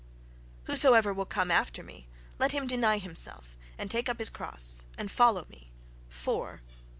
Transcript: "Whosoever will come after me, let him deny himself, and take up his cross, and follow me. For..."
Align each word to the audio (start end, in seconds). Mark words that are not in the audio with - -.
"Whosoever 0.63 1.13
will 1.13 1.27
come 1.27 1.51
after 1.51 1.83
me, 1.83 2.07
let 2.39 2.53
him 2.53 2.65
deny 2.65 2.97
himself, 2.97 3.55
and 3.77 3.91
take 3.91 4.09
up 4.09 4.17
his 4.17 4.31
cross, 4.31 4.81
and 4.97 5.11
follow 5.11 5.45
me. 5.47 5.71
For..." 6.09 6.63